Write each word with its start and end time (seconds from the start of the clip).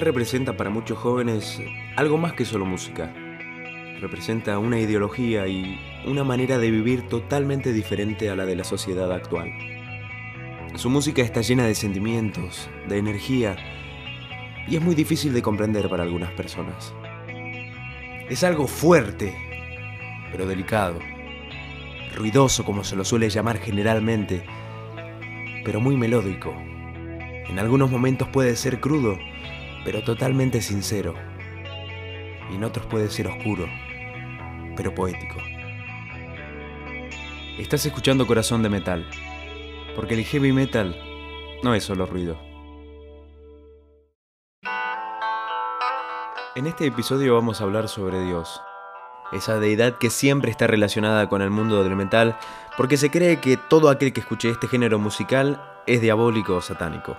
representa 0.00 0.56
para 0.56 0.70
muchos 0.70 0.98
jóvenes 0.98 1.60
algo 1.96 2.18
más 2.18 2.32
que 2.32 2.44
solo 2.44 2.64
música. 2.64 3.12
Representa 4.00 4.58
una 4.58 4.78
ideología 4.78 5.46
y 5.46 5.78
una 6.06 6.24
manera 6.24 6.58
de 6.58 6.70
vivir 6.70 7.08
totalmente 7.08 7.72
diferente 7.72 8.30
a 8.30 8.36
la 8.36 8.46
de 8.46 8.56
la 8.56 8.64
sociedad 8.64 9.12
actual. 9.12 9.52
Su 10.74 10.90
música 10.90 11.22
está 11.22 11.40
llena 11.40 11.66
de 11.66 11.74
sentimientos, 11.74 12.68
de 12.88 12.98
energía, 12.98 13.56
y 14.66 14.76
es 14.76 14.82
muy 14.82 14.94
difícil 14.94 15.32
de 15.32 15.42
comprender 15.42 15.88
para 15.88 16.02
algunas 16.02 16.32
personas. 16.32 16.94
Es 18.28 18.42
algo 18.42 18.66
fuerte, 18.66 19.34
pero 20.32 20.46
delicado, 20.46 20.98
ruidoso 22.16 22.64
como 22.64 22.84
se 22.84 22.96
lo 22.96 23.04
suele 23.04 23.28
llamar 23.28 23.58
generalmente, 23.58 24.44
pero 25.64 25.80
muy 25.80 25.96
melódico. 25.96 26.54
En 27.48 27.58
algunos 27.58 27.90
momentos 27.90 28.28
puede 28.28 28.56
ser 28.56 28.80
crudo, 28.80 29.18
pero 29.84 30.02
totalmente 30.02 30.60
sincero. 30.60 31.14
Y 32.50 32.56
en 32.56 32.64
otros 32.64 32.86
puede 32.86 33.10
ser 33.10 33.28
oscuro, 33.28 33.66
pero 34.76 34.94
poético. 34.94 35.36
Estás 37.58 37.86
escuchando 37.86 38.26
Corazón 38.26 38.62
de 38.62 38.70
Metal, 38.70 39.06
porque 39.94 40.14
el 40.14 40.24
heavy 40.24 40.52
metal 40.52 40.96
no 41.62 41.74
es 41.74 41.84
solo 41.84 42.06
ruido. 42.06 42.36
En 46.56 46.66
este 46.66 46.86
episodio 46.86 47.34
vamos 47.34 47.60
a 47.60 47.64
hablar 47.64 47.88
sobre 47.88 48.20
Dios, 48.24 48.60
esa 49.32 49.58
deidad 49.58 49.98
que 49.98 50.10
siempre 50.10 50.50
está 50.50 50.66
relacionada 50.66 51.28
con 51.28 51.42
el 51.42 51.50
mundo 51.50 51.82
del 51.82 51.96
metal, 51.96 52.36
porque 52.76 52.96
se 52.96 53.10
cree 53.10 53.40
que 53.40 53.56
todo 53.56 53.88
aquel 53.88 54.12
que 54.12 54.20
escuche 54.20 54.50
este 54.50 54.68
género 54.68 54.98
musical 54.98 55.62
es 55.86 56.00
diabólico 56.00 56.56
o 56.56 56.60
satánico. 56.60 57.16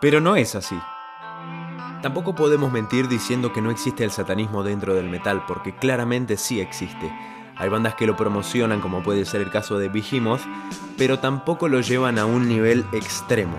Pero 0.00 0.20
no 0.20 0.36
es 0.36 0.54
así. 0.54 0.78
Tampoco 2.02 2.32
podemos 2.32 2.70
mentir 2.70 3.08
diciendo 3.08 3.52
que 3.52 3.60
no 3.60 3.72
existe 3.72 4.04
el 4.04 4.12
satanismo 4.12 4.62
dentro 4.62 4.94
del 4.94 5.08
metal, 5.08 5.42
porque 5.48 5.74
claramente 5.74 6.36
sí 6.36 6.60
existe. 6.60 7.12
Hay 7.56 7.68
bandas 7.68 7.96
que 7.96 8.06
lo 8.06 8.14
promocionan, 8.14 8.80
como 8.80 9.02
puede 9.02 9.24
ser 9.24 9.40
el 9.40 9.50
caso 9.50 9.80
de 9.80 9.88
Behemoth, 9.88 10.42
pero 10.96 11.18
tampoco 11.18 11.66
lo 11.66 11.80
llevan 11.80 12.20
a 12.20 12.24
un 12.24 12.48
nivel 12.48 12.84
extremo. 12.92 13.56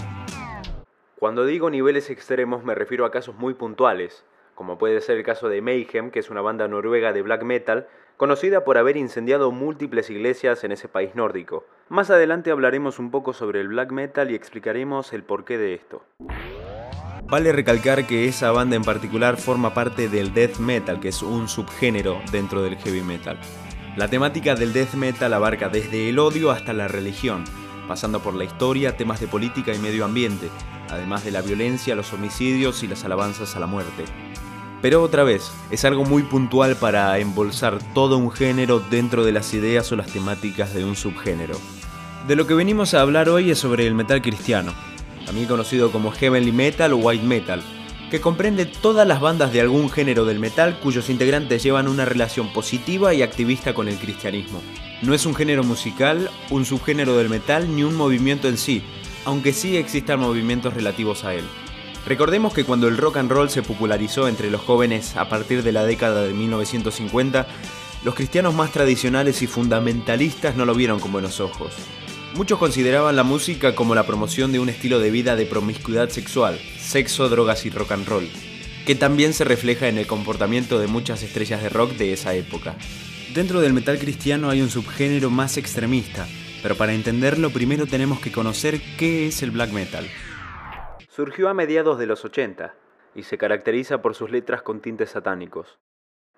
Cuando 1.19 1.45
digo 1.45 1.69
niveles 1.69 2.09
extremos 2.09 2.63
me 2.63 2.75
refiero 2.75 3.03
a 3.03 3.11
casos 3.11 3.35
muy 3.35 3.55
puntuales, 3.55 4.23
como 4.55 4.77
puede 4.77 5.01
ser 5.01 5.17
el 5.17 5.25
caso 5.25 5.49
de 5.49 5.61
Mayhem, 5.61 6.09
que 6.09 6.19
es 6.19 6.29
una 6.29 6.39
banda 6.39 6.69
noruega 6.69 7.11
de 7.11 7.21
black 7.21 7.43
metal, 7.43 7.89
conocida 8.15 8.63
por 8.63 8.77
haber 8.77 8.95
incendiado 8.95 9.51
múltiples 9.51 10.09
iglesias 10.09 10.63
en 10.63 10.71
ese 10.71 10.87
país 10.87 11.13
nórdico. 11.13 11.65
Más 11.89 12.09
adelante 12.09 12.51
hablaremos 12.51 12.99
un 12.99 13.11
poco 13.11 13.33
sobre 13.33 13.59
el 13.59 13.67
black 13.67 13.91
metal 13.91 14.31
y 14.31 14.35
explicaremos 14.35 15.11
el 15.11 15.23
porqué 15.23 15.57
de 15.57 15.73
esto. 15.73 16.03
Vale 17.29 17.51
recalcar 17.51 18.07
que 18.07 18.27
esa 18.27 18.51
banda 18.51 18.75
en 18.75 18.83
particular 18.83 19.37
forma 19.37 19.75
parte 19.75 20.09
del 20.09 20.33
death 20.33 20.57
metal, 20.57 20.99
que 20.99 21.09
es 21.09 21.21
un 21.21 21.47
subgénero 21.47 22.19
dentro 22.31 22.63
del 22.63 22.75
heavy 22.77 23.01
metal. 23.01 23.37
La 23.95 24.07
temática 24.07 24.55
del 24.55 24.73
death 24.73 24.95
metal 24.95 25.31
abarca 25.33 25.69
desde 25.69 26.09
el 26.09 26.17
odio 26.17 26.49
hasta 26.49 26.73
la 26.73 26.87
religión, 26.87 27.43
pasando 27.87 28.19
por 28.19 28.33
la 28.33 28.45
historia, 28.45 28.97
temas 28.97 29.19
de 29.19 29.27
política 29.27 29.75
y 29.75 29.77
medio 29.77 30.05
ambiente, 30.05 30.49
además 30.89 31.23
de 31.23 31.29
la 31.29 31.43
violencia, 31.43 31.95
los 31.95 32.13
homicidios 32.13 32.81
y 32.81 32.87
las 32.87 33.05
alabanzas 33.05 33.55
a 33.55 33.59
la 33.59 33.67
muerte. 33.67 34.05
Pero 34.81 35.03
otra 35.03 35.23
vez, 35.23 35.51
es 35.69 35.85
algo 35.85 36.05
muy 36.05 36.23
puntual 36.23 36.77
para 36.77 37.19
embolsar 37.19 37.77
todo 37.93 38.17
un 38.17 38.31
género 38.31 38.79
dentro 38.79 39.23
de 39.23 39.33
las 39.33 39.53
ideas 39.53 39.91
o 39.91 39.95
las 39.95 40.07
temáticas 40.07 40.73
de 40.73 40.83
un 40.83 40.95
subgénero. 40.95 41.57
De 42.27 42.35
lo 42.35 42.47
que 42.47 42.55
venimos 42.55 42.95
a 42.95 43.01
hablar 43.01 43.29
hoy 43.29 43.51
es 43.51 43.59
sobre 43.59 43.85
el 43.85 43.93
metal 43.93 44.21
cristiano, 44.21 44.73
también 45.29 45.47
conocido 45.47 45.91
como 45.91 46.11
Heavenly 46.11 46.51
Metal 46.51 46.91
o 46.91 46.97
White 46.97 47.23
Metal, 47.23 47.61
que 48.09 48.19
comprende 48.19 48.65
todas 48.65 49.07
las 49.07 49.21
bandas 49.21 49.53
de 49.53 49.61
algún 49.61 49.91
género 49.91 50.25
del 50.25 50.39
metal 50.39 50.79
cuyos 50.81 51.07
integrantes 51.07 51.61
llevan 51.61 51.87
una 51.87 52.03
relación 52.03 52.51
positiva 52.51 53.13
y 53.13 53.21
activista 53.21 53.75
con 53.75 53.87
el 53.87 53.99
cristianismo. 53.99 54.59
No 55.03 55.13
es 55.13 55.27
un 55.27 55.35
género 55.35 55.63
musical, 55.63 56.31
un 56.49 56.65
subgénero 56.65 57.15
del 57.15 57.29
metal 57.29 57.75
ni 57.75 57.83
un 57.83 57.93
movimiento 57.93 58.47
en 58.47 58.57
sí, 58.57 58.81
aunque 59.23 59.53
sí 59.53 59.77
existan 59.77 60.19
movimientos 60.19 60.73
relativos 60.73 61.23
a 61.23 61.35
él. 61.35 61.43
Recordemos 62.07 62.51
que 62.51 62.63
cuando 62.63 62.87
el 62.87 62.97
rock 62.97 63.17
and 63.17 63.31
roll 63.31 63.51
se 63.51 63.61
popularizó 63.61 64.27
entre 64.27 64.49
los 64.49 64.61
jóvenes 64.61 65.15
a 65.15 65.29
partir 65.29 65.61
de 65.61 65.73
la 65.73 65.85
década 65.85 66.23
de 66.23 66.33
1950, 66.33 67.45
los 68.03 68.15
cristianos 68.15 68.55
más 68.55 68.71
tradicionales 68.71 69.43
y 69.43 69.47
fundamentalistas 69.47 70.55
no 70.55 70.65
lo 70.65 70.73
vieron 70.73 70.99
con 70.99 71.11
buenos 71.11 71.39
ojos. 71.39 71.73
Muchos 72.35 72.59
consideraban 72.59 73.15
la 73.15 73.23
música 73.23 73.73
como 73.73 73.95
la 73.95 74.05
promoción 74.05 74.51
de 74.51 74.59
un 74.59 74.69
estilo 74.69 74.99
de 74.99 75.09
vida 75.09 75.35
de 75.35 75.47
promiscuidad 75.47 76.09
sexual, 76.09 76.59
sexo, 76.77 77.27
drogas 77.27 77.65
y 77.65 77.71
rock 77.71 77.91
and 77.91 78.07
roll, 78.07 78.29
que 78.85 78.93
también 78.93 79.33
se 79.33 79.43
refleja 79.43 79.87
en 79.87 79.97
el 79.97 80.05
comportamiento 80.05 80.79
de 80.79 80.87
muchas 80.87 81.23
estrellas 81.23 81.63
de 81.63 81.69
rock 81.69 81.93
de 81.93 82.13
esa 82.13 82.35
época. 82.35 82.75
Dentro 83.33 83.61
del 83.61 83.73
metal 83.73 83.97
cristiano 83.97 84.49
hay 84.49 84.61
un 84.61 84.69
subgénero 84.69 85.31
más 85.31 85.57
extremista, 85.57 86.27
pero 86.61 86.75
para 86.75 86.93
entenderlo 86.93 87.49
primero 87.49 87.87
tenemos 87.87 88.19
que 88.19 88.31
conocer 88.31 88.79
qué 88.97 89.27
es 89.27 89.41
el 89.41 89.51
black 89.51 89.71
metal. 89.71 90.07
Surgió 91.09 91.49
a 91.49 91.55
mediados 91.55 91.97
de 91.97 92.05
los 92.05 92.23
80 92.23 92.75
y 93.15 93.23
se 93.23 93.39
caracteriza 93.39 94.03
por 94.03 94.13
sus 94.13 94.29
letras 94.29 94.61
con 94.61 94.81
tintes 94.81 95.09
satánicos. 95.09 95.79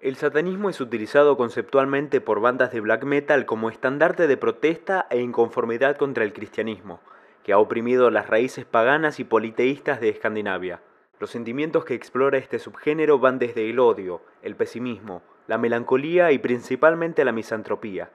El 0.02 0.16
satanismo 0.16 0.72
es 0.72 0.82
utilizado 0.82 1.38
conceptualmente 1.38 2.22
por 2.22 2.42
bandas 2.42 2.72
de 2.72 2.80
black 2.80 3.04
metal 3.04 3.46
como 3.46 3.70
estandarte 3.70 4.26
de 4.26 4.36
protesta 4.36 5.06
e 5.12 5.22
inconformidad 5.22 5.96
contra 5.96 6.24
el 6.24 6.34
cristianismo, 6.34 7.00
que 7.44 7.54
ha 7.54 7.60
oprimido 7.60 8.10
las 8.10 8.26
raíces 8.26 8.66
paganas 8.66 9.20
y 9.20 9.26
politeístas 9.26 10.02
de 10.02 10.10
Escandinavia. 10.10 10.82
Los 11.20 11.30
sentimientos 11.30 11.86
que 11.86 11.94
explora 11.94 12.40
este 12.40 12.58
subgénero 12.58 13.20
van 13.20 13.38
desde 13.38 13.70
el 13.70 13.78
odio, 13.78 14.24
el 14.42 14.56
pesimismo, 14.56 15.22
la 15.48 15.60
melancolía 15.60 16.32
y 16.32 16.40
principalmente 16.40 17.24
la 17.24 17.32
misantropía. 17.32 18.10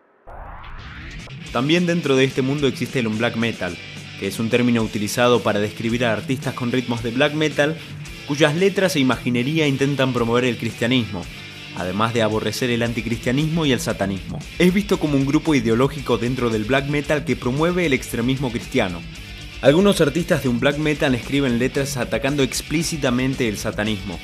También 1.53 1.87
dentro 1.87 2.17
de 2.17 2.25
este 2.25 2.43
mundo 2.43 2.67
existe 2.67 2.99
el 2.99 3.07
un 3.07 3.19
black 3.19 3.37
metal, 3.37 3.77
que 4.19 4.27
es 4.27 4.41
un 4.41 4.51
término 4.51 4.83
utilizado 4.83 5.41
para 5.41 5.61
describir 5.61 6.05
a 6.05 6.15
artistas 6.15 6.55
con 6.55 6.73
ritmos 6.73 7.05
de 7.05 7.13
black 7.13 7.35
metal 7.35 7.77
cuyas 8.27 8.57
letras 8.57 8.97
e 8.97 8.99
imaginería 8.99 9.69
intentan 9.69 10.13
promover 10.13 10.45
el 10.45 10.59
cristianismo, 10.59 11.23
además 11.77 12.15
de 12.15 12.23
aborrecer 12.23 12.71
el 12.71 12.83
anticristianismo 12.83 13.67
y 13.67 13.73
el 13.73 13.81
satanismo. 13.81 14.39
Es 14.59 14.73
visto 14.73 14.99
como 14.99 15.17
un 15.17 15.27
grupo 15.27 15.55
ideológico 15.55 16.19
dentro 16.19 16.51
del 16.51 16.65
black 16.65 16.89
metal 16.89 17.25
que 17.25 17.37
promueve 17.37 17.87
el 17.87 17.93
extremismo 17.93 18.51
cristiano. 18.51 19.01
Algunos 19.63 20.01
artistas 20.01 20.43
de 20.43 20.49
un 20.49 20.61
black 20.61 20.79
metal 20.79 21.15
escriben 21.15 21.59
letras 21.59 21.97
atacando 21.97 22.43
explícitamente 22.43 23.49
el 23.49 23.57
satanismo. 23.57 24.19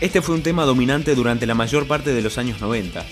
Este 0.00 0.22
fue 0.22 0.34
un 0.34 0.42
tema 0.42 0.64
dominante 0.64 1.14
durante 1.14 1.46
la 1.46 1.54
mayor 1.54 1.86
parte 1.86 2.12
de 2.12 2.22
los 2.22 2.38
años 2.38 2.60
90. 2.60 3.04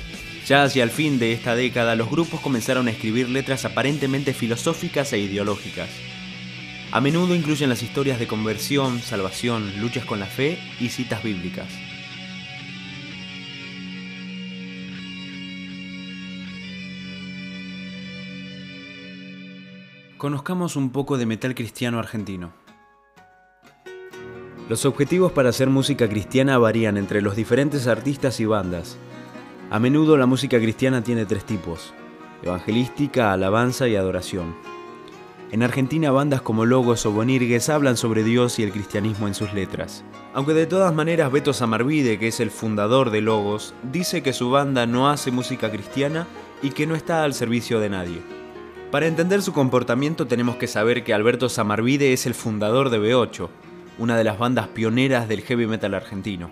Ya 0.46 0.64
hacia 0.64 0.82
el 0.82 0.90
fin 0.90 1.18
de 1.18 1.32
esta 1.32 1.54
década 1.54 1.94
los 1.94 2.10
grupos 2.10 2.40
comenzaron 2.40 2.88
a 2.88 2.90
escribir 2.90 3.28
letras 3.28 3.64
aparentemente 3.64 4.34
filosóficas 4.34 5.12
e 5.12 5.18
ideológicas. 5.18 5.88
A 6.90 7.00
menudo 7.00 7.34
incluyen 7.34 7.70
las 7.70 7.82
historias 7.82 8.18
de 8.18 8.26
conversión, 8.26 9.00
salvación, 9.00 9.80
luchas 9.80 10.04
con 10.04 10.20
la 10.20 10.26
fe 10.26 10.58
y 10.78 10.88
citas 10.90 11.22
bíblicas. 11.22 11.68
Conozcamos 20.22 20.76
un 20.76 20.90
poco 20.90 21.18
de 21.18 21.26
metal 21.26 21.52
cristiano 21.52 21.98
argentino. 21.98 22.52
Los 24.68 24.84
objetivos 24.84 25.32
para 25.32 25.48
hacer 25.48 25.68
música 25.68 26.08
cristiana 26.08 26.58
varían 26.58 26.96
entre 26.96 27.20
los 27.20 27.34
diferentes 27.34 27.88
artistas 27.88 28.38
y 28.38 28.44
bandas. 28.44 28.98
A 29.68 29.80
menudo 29.80 30.16
la 30.16 30.26
música 30.26 30.60
cristiana 30.60 31.02
tiene 31.02 31.26
tres 31.26 31.44
tipos, 31.44 31.92
evangelística, 32.40 33.32
alabanza 33.32 33.88
y 33.88 33.96
adoración. 33.96 34.54
En 35.50 35.64
Argentina 35.64 36.12
bandas 36.12 36.40
como 36.40 36.66
Logos 36.66 37.04
o 37.04 37.10
Bonirgues 37.10 37.68
hablan 37.68 37.96
sobre 37.96 38.22
Dios 38.22 38.60
y 38.60 38.62
el 38.62 38.70
cristianismo 38.70 39.26
en 39.26 39.34
sus 39.34 39.52
letras. 39.52 40.04
Aunque 40.34 40.54
de 40.54 40.66
todas 40.66 40.94
maneras 40.94 41.32
Beto 41.32 41.52
Samarvide, 41.52 42.20
que 42.20 42.28
es 42.28 42.38
el 42.38 42.52
fundador 42.52 43.10
de 43.10 43.22
Logos, 43.22 43.74
dice 43.90 44.22
que 44.22 44.32
su 44.32 44.52
banda 44.52 44.86
no 44.86 45.10
hace 45.10 45.32
música 45.32 45.68
cristiana 45.72 46.28
y 46.62 46.70
que 46.70 46.86
no 46.86 46.94
está 46.94 47.24
al 47.24 47.34
servicio 47.34 47.80
de 47.80 47.90
nadie. 47.90 48.41
Para 48.92 49.06
entender 49.06 49.40
su 49.40 49.54
comportamiento 49.54 50.26
tenemos 50.26 50.56
que 50.56 50.66
saber 50.66 51.02
que 51.02 51.14
Alberto 51.14 51.48
Samarvide 51.48 52.12
es 52.12 52.26
el 52.26 52.34
fundador 52.34 52.90
de 52.90 53.00
B8, 53.00 53.48
una 53.96 54.18
de 54.18 54.24
las 54.24 54.38
bandas 54.38 54.68
pioneras 54.68 55.28
del 55.28 55.40
heavy 55.40 55.66
metal 55.66 55.94
argentino. 55.94 56.50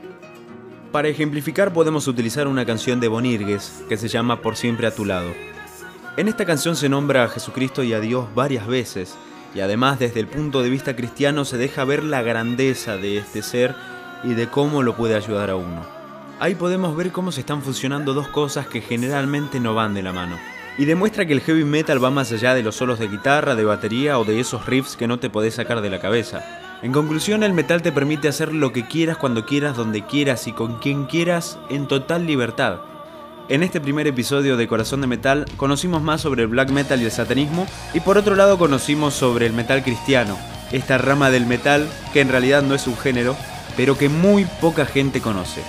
Para 0.91 1.09
ejemplificar 1.09 1.75
podemos 1.75 2.09
utilizar 2.09 2.49
una 2.49 2.65
canción 2.65 2.99
de 2.99 3.09
Bonirgues 3.09 3.85
que 3.91 3.99
se 3.99 4.09
llama 4.09 4.41
Por 4.41 4.57
siempre 4.57 4.87
a 4.87 4.95
tu 4.95 5.05
lado. 5.05 5.29
En 6.17 6.29
esta 6.29 6.47
canción 6.47 6.77
se 6.77 6.89
nombra 6.89 7.25
a 7.25 7.29
Jesucristo 7.29 7.83
y 7.83 7.93
a 7.93 8.01
Dios 8.01 8.27
varias 8.35 8.67
veces, 8.67 9.19
y 9.55 9.61
además 9.61 9.99
desde 9.99 10.21
el 10.21 10.27
punto 10.27 10.63
de 10.63 10.71
vista 10.71 10.97
cristiano 10.97 11.45
se 11.45 11.59
deja 11.59 11.85
ver 11.85 12.03
la 12.03 12.23
grandeza 12.23 12.97
de 12.97 13.19
este 13.19 13.43
ser 13.43 13.75
y 14.25 14.33
de 14.33 14.47
cómo 14.47 14.83
lo 14.83 14.97
puede 14.97 15.15
ayudar 15.15 15.51
a 15.51 15.57
uno. 15.57 15.85
Ahí 16.39 16.55
podemos 16.55 16.97
ver 16.97 17.13
cómo 17.13 17.33
se 17.33 17.41
están 17.41 17.61
funcionando 17.61 18.15
dos 18.15 18.29
cosas 18.29 18.67
que 18.67 18.81
generalmente 18.81 19.61
no 19.61 19.75
van 19.75 19.93
de 19.93 20.03
la 20.03 20.15
mano 20.15 20.39
y 20.81 20.87
demuestra 20.87 21.27
que 21.27 21.35
el 21.35 21.43
heavy 21.43 21.65
metal 21.65 22.03
va 22.03 22.11
más 22.11 22.33
allá 22.33 22.55
de 22.55 22.63
los 22.63 22.77
solos 22.77 22.99
de 22.99 23.09
guitarra, 23.09 23.55
de 23.55 23.67
batería 23.67 24.19
o 24.19 24.25
de 24.25 24.41
esos 24.41 24.65
riffs 24.65 24.97
que 24.97 25.07
no 25.07 25.19
te 25.19 25.29
podés 25.29 25.57
sacar 25.57 25.83
de 25.83 25.91
la 25.91 26.01
cabeza. 26.01 26.43
En 26.81 26.91
conclusión, 26.91 27.43
el 27.43 27.53
metal 27.53 27.83
te 27.83 27.93
permite 27.93 28.29
hacer 28.29 28.55
lo 28.55 28.73
que 28.73 28.87
quieras, 28.87 29.19
cuando 29.19 29.45
quieras, 29.45 29.77
donde 29.77 30.07
quieras 30.07 30.47
y 30.47 30.53
con 30.53 30.79
quien 30.79 31.05
quieras, 31.05 31.59
en 31.69 31.87
total 31.87 32.27
libertad. 32.27 32.79
En 33.51 33.63
este 33.63 33.79
primer 33.79 34.07
episodio 34.07 34.57
de 34.57 34.67
Corazón 34.69 35.03
de 35.03 35.07
Metal 35.07 35.45
conocimos 35.59 36.01
más 36.01 36.23
sobre 36.23 36.45
el 36.45 36.49
black 36.49 36.71
metal 36.71 37.03
y 37.03 37.05
el 37.05 37.11
satanismo 37.11 37.67
y 37.93 38.01
por 38.01 38.17
otro 38.17 38.35
lado 38.35 38.57
conocimos 38.57 39.13
sobre 39.13 39.45
el 39.45 39.53
metal 39.53 39.83
cristiano, 39.83 40.39
esta 40.73 40.97
rama 40.97 41.29
del 41.29 41.45
metal 41.45 41.87
que 42.15 42.23
en 42.23 42.31
realidad 42.31 42.63
no 42.63 42.75
es 42.75 42.87
un 42.87 42.97
género, 42.97 43.37
pero 43.77 43.99
que 43.99 44.09
muy 44.09 44.47
poca 44.63 44.87
gente 44.87 45.21
conoce. 45.21 45.61